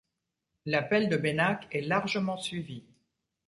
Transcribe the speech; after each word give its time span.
L'appel 0.65 1.09
de 1.09 1.15
Baynac 1.15 1.67
est 1.69 1.81
largement 1.81 2.35
suivi. 2.39 2.83